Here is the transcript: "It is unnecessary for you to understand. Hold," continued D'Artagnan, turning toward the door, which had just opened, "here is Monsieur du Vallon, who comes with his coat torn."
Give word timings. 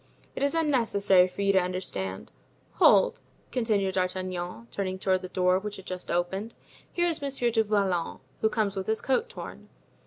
"It 0.35 0.41
is 0.41 0.55
unnecessary 0.55 1.27
for 1.27 1.43
you 1.43 1.53
to 1.53 1.61
understand. 1.61 2.31
Hold," 2.81 3.21
continued 3.51 3.93
D'Artagnan, 3.93 4.67
turning 4.71 4.97
toward 4.97 5.21
the 5.21 5.29
door, 5.29 5.59
which 5.59 5.75
had 5.75 5.85
just 5.85 6.09
opened, 6.09 6.55
"here 6.91 7.05
is 7.05 7.21
Monsieur 7.21 7.51
du 7.51 7.63
Vallon, 7.63 8.17
who 8.39 8.49
comes 8.49 8.75
with 8.75 8.87
his 8.87 8.99
coat 8.99 9.29
torn." 9.29 9.69